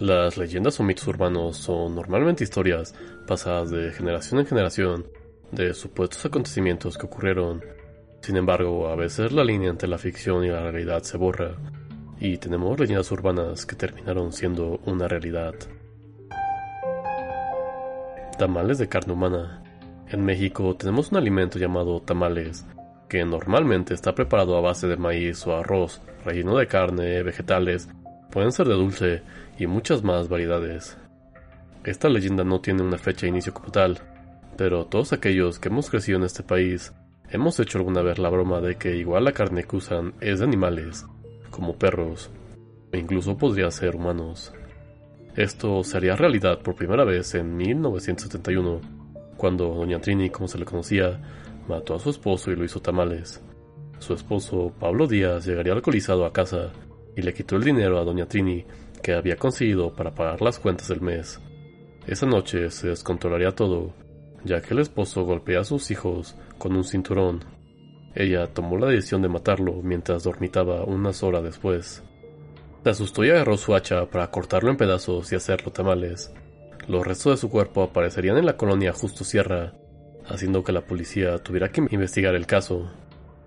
[0.00, 2.94] Las leyendas o mitos urbanos son normalmente historias
[3.26, 5.06] pasadas de generación en generación
[5.50, 7.64] de supuestos acontecimientos que ocurrieron.
[8.20, 11.56] Sin embargo, a veces la línea entre la ficción y la realidad se borra,
[12.20, 15.54] y tenemos leyendas urbanas que terminaron siendo una realidad.
[18.38, 19.64] Tamales de carne humana.
[20.08, 22.64] En México tenemos un alimento llamado tamales,
[23.08, 27.88] que normalmente está preparado a base de maíz o arroz, relleno de carne, vegetales,
[28.30, 29.22] pueden ser de dulce
[29.58, 30.96] y muchas más variedades.
[31.84, 33.98] Esta leyenda no tiene una fecha de inicio como tal,
[34.56, 36.92] pero todos aquellos que hemos crecido en este país
[37.30, 40.44] hemos hecho alguna vez la broma de que igual la carne que usan es de
[40.44, 41.06] animales,
[41.50, 42.30] como perros,
[42.92, 44.52] o incluso podría ser humanos.
[45.36, 48.80] Esto sería realidad por primera vez en 1971,
[49.36, 51.20] cuando Doña Trini, como se le conocía,
[51.68, 53.40] mató a su esposo y lo hizo tamales.
[54.00, 56.72] Su esposo, Pablo Díaz, llegaría alcoholizado a casa
[57.18, 58.64] y le quitó el dinero a Doña Trini
[59.02, 61.40] que había conseguido para pagar las cuentas del mes.
[62.06, 63.92] Esa noche se descontrolaría todo,
[64.44, 67.44] ya que el esposo golpea a sus hijos con un cinturón.
[68.14, 72.04] Ella tomó la decisión de matarlo mientras dormitaba unas horas después.
[72.84, 76.32] Se asustó y agarró su hacha para cortarlo en pedazos y hacerlo tamales.
[76.86, 79.74] Los restos de su cuerpo aparecerían en la colonia Justo Sierra,
[80.24, 82.88] haciendo que la policía tuviera que investigar el caso,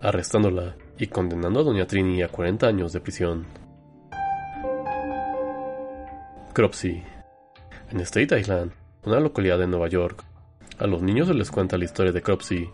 [0.01, 3.60] arrestándola y condenando a Doña Trini a 40 años de prisión.
[6.53, 7.01] Cropsey.
[7.91, 8.73] En State Island,
[9.05, 10.25] una localidad de Nueva York,
[10.79, 12.69] a los niños se les cuenta la historia de Cropsey,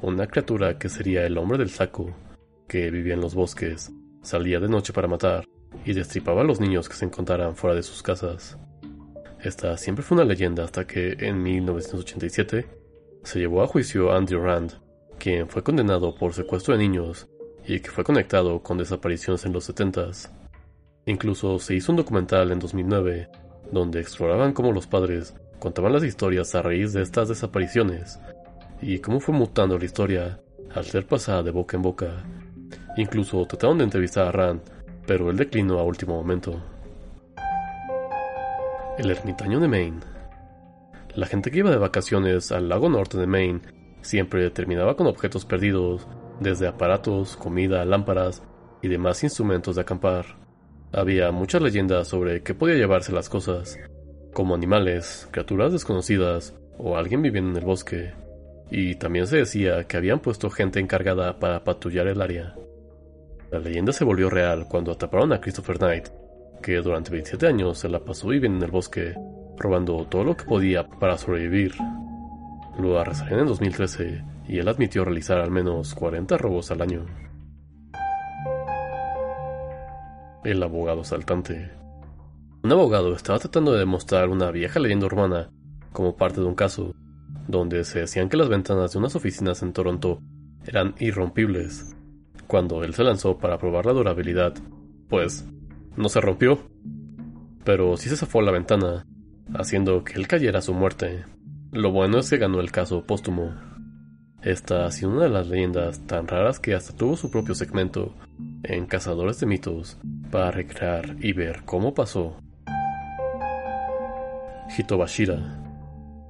[0.00, 2.14] una criatura que sería el hombre del saco,
[2.66, 5.44] que vivía en los bosques, salía de noche para matar
[5.84, 8.56] y destripaba a los niños que se encontraran fuera de sus casas.
[9.42, 12.66] Esta siempre fue una leyenda hasta que en 1987
[13.24, 14.72] se llevó a juicio a Andrew Rand,
[15.18, 17.28] quien fue condenado por secuestro de niños
[17.66, 20.30] y que fue conectado con desapariciones en los 70s.
[21.08, 23.30] Incluso se hizo un documental en 2009
[23.72, 28.20] donde exploraban cómo los padres contaban las historias a raíz de estas desapariciones
[28.82, 30.42] y cómo fue mutando la historia
[30.74, 32.24] al ser pasada de boca en boca.
[32.98, 34.60] Incluso trataron de entrevistar a Rand,
[35.06, 36.62] pero él declinó a último momento.
[38.98, 40.00] El ermitaño de Maine.
[41.14, 43.62] La gente que iba de vacaciones al lago norte de Maine
[44.02, 46.06] siempre terminaba con objetos perdidos,
[46.38, 48.42] desde aparatos, comida, lámparas
[48.82, 50.47] y demás instrumentos de acampar.
[50.92, 53.78] Había muchas leyendas sobre qué podía llevarse las cosas,
[54.32, 58.12] como animales, criaturas desconocidas o alguien viviendo en el bosque,
[58.70, 62.54] y también se decía que habían puesto gente encargada para patrullar el área.
[63.50, 66.08] La leyenda se volvió real cuando atraparon a Christopher Knight,
[66.62, 69.14] que durante 27 años se la pasó viviendo en el bosque,
[69.58, 71.72] robando todo lo que podía para sobrevivir.
[72.78, 77.06] Lo arrestaron en 2013 y él admitió realizar al menos 40 robos al año.
[80.44, 81.70] El abogado saltante.
[82.62, 85.50] Un abogado estaba tratando de demostrar una vieja leyenda urbana
[85.92, 86.94] como parte de un caso,
[87.46, 90.20] donde se decían que las ventanas de unas oficinas en Toronto
[90.66, 91.96] eran irrompibles.
[92.46, 94.54] Cuando él se lanzó para probar la durabilidad,
[95.08, 95.46] pues
[95.96, 96.58] no se rompió,
[97.64, 99.06] pero sí se zafó la ventana,
[99.54, 101.24] haciendo que él cayera a su muerte.
[101.72, 103.54] Lo bueno es que ganó el caso póstumo.
[104.42, 108.14] Esta ha sido una de las leyendas tan raras que hasta tuvo su propio segmento
[108.62, 109.98] en Cazadores de Mitos
[110.30, 112.36] para recrear y ver cómo pasó.
[114.76, 115.64] Hitobashira.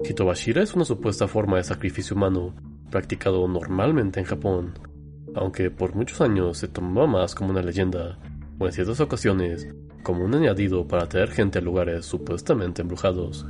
[0.04, 2.54] Hitobashira es una supuesta forma de sacrificio humano
[2.90, 4.74] practicado normalmente en Japón,
[5.34, 8.18] aunque por muchos años se tomaba más como una leyenda,
[8.58, 9.68] o en ciertas ocasiones
[10.02, 13.46] como un añadido para atraer gente a lugares supuestamente embrujados,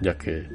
[0.00, 0.48] ya que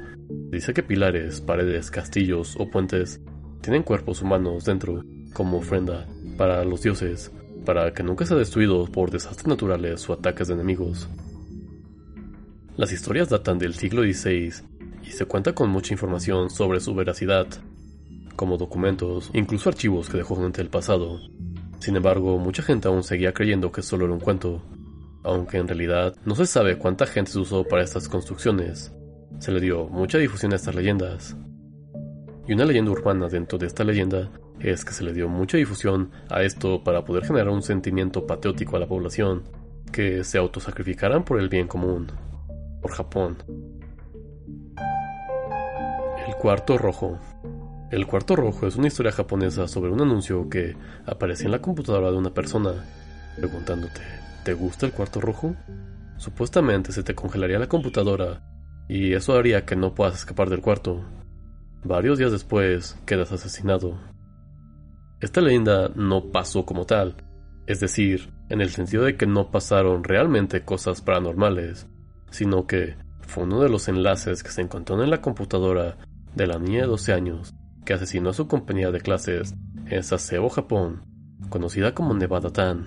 [0.50, 3.20] dice que pilares, paredes, castillos o puentes
[3.60, 6.06] tienen cuerpos humanos dentro como ofrenda
[6.36, 7.30] para los dioses
[7.64, 11.08] para que nunca sea destruido por desastres naturales o ataques de enemigos.
[12.76, 14.52] Las historias datan del siglo XVI
[15.02, 17.46] y se cuenta con mucha información sobre su veracidad,
[18.36, 21.20] como documentos, incluso archivos que dejó gente del pasado.
[21.78, 24.62] Sin embargo, mucha gente aún seguía creyendo que solo era un cuento,
[25.22, 28.92] aunque en realidad no se sabe cuánta gente se usó para estas construcciones.
[29.38, 31.36] Se le dio mucha difusión a estas leyendas.
[32.46, 36.10] Y una leyenda urbana dentro de esta leyenda es que se le dio mucha difusión
[36.30, 39.42] a esto para poder generar un sentimiento patriótico a la población,
[39.92, 42.08] que se autosacrificaran por el bien común.
[42.80, 43.36] Por Japón.
[46.26, 47.18] El cuarto rojo.
[47.90, 52.10] El cuarto rojo es una historia japonesa sobre un anuncio que aparecía en la computadora
[52.10, 52.84] de una persona,
[53.36, 54.00] preguntándote,
[54.44, 55.54] ¿te gusta el cuarto rojo?
[56.16, 58.42] Supuestamente se te congelaría la computadora
[58.88, 61.04] y eso haría que no puedas escapar del cuarto.
[61.84, 64.13] Varios días después quedas asesinado.
[65.20, 67.16] Esta leyenda no pasó como tal,
[67.66, 71.86] es decir, en el sentido de que no pasaron realmente cosas paranormales,
[72.30, 75.96] sino que fue uno de los enlaces que se encontró en la computadora
[76.34, 79.54] de la niña de 12 años que asesinó a su compañera de clases
[79.86, 81.02] en Sasebo, Japón,
[81.48, 82.86] conocida como Nevada Tan.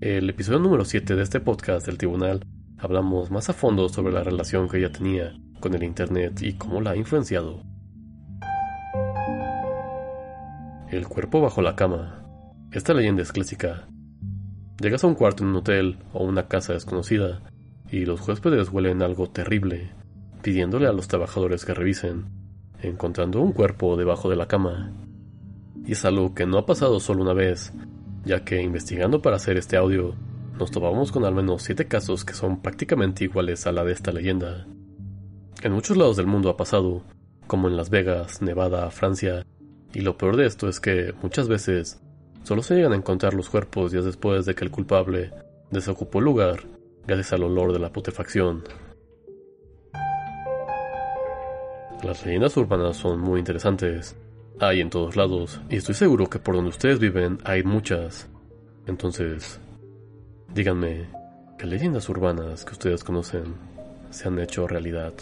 [0.00, 2.44] El episodio número 7 de este podcast del tribunal
[2.78, 6.80] hablamos más a fondo sobre la relación que ella tenía con el Internet y cómo
[6.80, 7.62] la ha influenciado.
[10.90, 12.24] El cuerpo bajo la cama.
[12.72, 13.88] Esta leyenda es clásica.
[14.80, 17.42] Llegas a un cuarto en un hotel o una casa desconocida
[17.90, 19.90] y los huéspedes huelen algo terrible,
[20.40, 22.30] pidiéndole a los trabajadores que revisen,
[22.80, 24.90] encontrando un cuerpo debajo de la cama.
[25.84, 27.74] Y es algo que no ha pasado solo una vez,
[28.24, 30.14] ya que investigando para hacer este audio,
[30.58, 34.10] nos topamos con al menos siete casos que son prácticamente iguales a la de esta
[34.10, 34.66] leyenda.
[35.62, 37.02] En muchos lados del mundo ha pasado,
[37.46, 39.44] como en Las Vegas, Nevada, Francia
[39.98, 42.00] y lo peor de esto es que muchas veces
[42.44, 45.32] solo se llegan a encontrar los cuerpos días después de que el culpable
[45.72, 46.60] desocupó el lugar
[47.04, 48.62] gracias al olor de la putrefacción.
[52.04, 54.14] Las leyendas urbanas son muy interesantes.
[54.60, 58.28] Hay en todos lados y estoy seguro que por donde ustedes viven hay muchas.
[58.86, 59.58] Entonces,
[60.54, 61.08] díganme,
[61.58, 63.56] ¿qué leyendas urbanas que ustedes conocen
[64.10, 65.12] se han hecho realidad?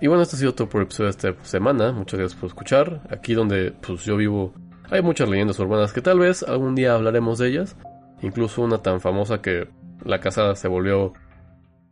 [0.00, 1.92] Y bueno, este ha sido todo por el episodio de esta semana.
[1.92, 3.02] Muchas gracias por escuchar.
[3.10, 4.54] Aquí donde pues, yo vivo
[4.90, 7.76] hay muchas leyendas urbanas que tal vez algún día hablaremos de ellas.
[8.22, 9.68] Incluso una tan famosa que
[10.04, 11.12] la casa se volvió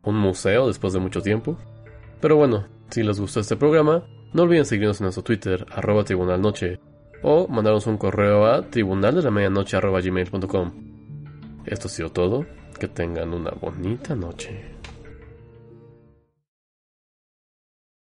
[0.02, 1.58] un museo después de mucho tiempo.
[2.20, 6.80] Pero bueno, si les gustó este programa, no olviden seguirnos en nuestro Twitter, arroba tribunalnoche,
[7.22, 10.72] o mandarnos un correo a tribunaldelamedianoche arroba gmail.com.
[11.66, 12.46] Esto ha sido todo.
[12.78, 14.73] Que tengan una bonita noche.